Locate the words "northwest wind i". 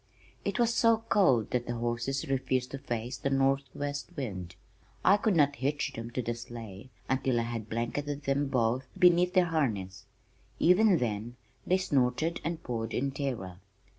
3.29-5.15